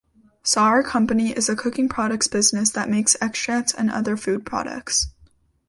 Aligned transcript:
Sauer 0.41 0.81
Company 0.81 1.29
is 1.29 1.47
a 1.47 1.55
cooking 1.55 1.87
products 1.87 2.27
business 2.27 2.71
that 2.71 2.89
makes 2.89 3.15
extracts 3.21 3.71
and 3.71 3.91
other 3.91 4.17
food 4.17 4.47
products. 4.47 5.09